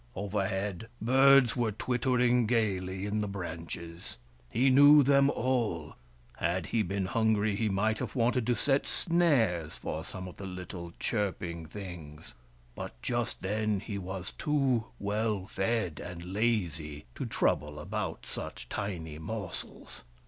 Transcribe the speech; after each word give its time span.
Overhead, 0.15 0.87
birds 0.99 1.55
were 1.55 1.71
twittering 1.71 2.47
gaily 2.47 3.05
in 3.05 3.21
the 3.21 3.27
branches. 3.27 4.17
He 4.49 4.71
knew 4.71 5.03
them 5.03 5.29
all— 5.29 5.93
had 6.37 6.65
he 6.65 6.81
been 6.81 7.05
hungry 7.05 7.55
he 7.55 7.69
might 7.69 7.99
have 7.99 8.15
wanted 8.15 8.47
to 8.47 8.55
set 8.55 8.87
snares 8.87 9.73
for 9.75 10.03
some 10.03 10.27
of 10.27 10.37
the 10.37 10.47
little 10.47 10.91
chirping 10.99 11.67
things, 11.67 12.33
but 12.73 12.99
just 13.03 13.41
then 13.43 13.79
he 13.79 13.99
was 13.99 14.31
too 14.39 14.85
well 14.97 15.45
fed 15.45 15.99
and 15.99 16.33
lazy 16.33 17.05
to 17.13 17.27
trouble 17.27 17.77
about 17.77 18.25
such 18.27 18.67
tiny 18.69 19.19
morsels. 19.19 20.01